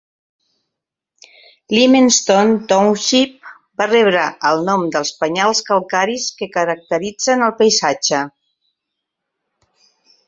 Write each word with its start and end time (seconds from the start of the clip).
Limestone 1.77 2.55
Township 2.71 3.51
va 3.81 3.87
rebre 3.91 4.23
el 4.53 4.65
nom 4.71 4.87
pels 4.97 5.11
penyals 5.21 5.61
calcaris 5.71 6.27
que 6.41 6.49
caracteritzen 6.59 7.47
el 7.51 7.55
paisatge. 7.61 8.25